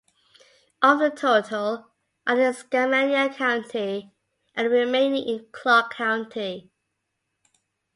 [0.81, 1.91] Of the total,
[2.25, 4.11] are in Skamania County,
[4.55, 6.71] and the remaining are in Clark County.